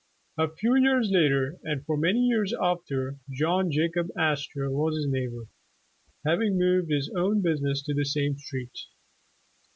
[0.35, 5.45] A few years later, and for many years after, John Jacob Astor was his neighbor,
[6.25, 8.75] having moved his own business to the same street.